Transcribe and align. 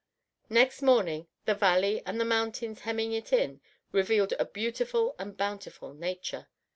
Next 0.49 0.81
morning 0.81 1.27
the 1.45 1.53
valley 1.53 2.01
and 2.07 2.19
the 2.19 2.25
mountains 2.25 2.79
hemming 2.79 3.13
it 3.13 3.31
in 3.31 3.61
revealed 3.91 4.33
a 4.39 4.45
beautiful 4.45 5.15
and 5.19 5.37
bountiful 5.37 5.93
nature. 5.93 6.47